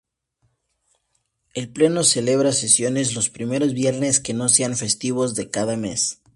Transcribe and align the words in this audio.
El 1.53 1.69
Pleno 1.69 2.03
celebra 2.03 2.53
sesiones 2.53 3.13
los 3.13 3.29
primeros 3.29 3.75
viernes, 3.75 4.19
que 4.19 4.33
no 4.33 4.49
sean 4.49 4.75
festivos, 4.75 5.35
de 5.35 5.51
cada 5.51 5.77
mes. 5.77 6.21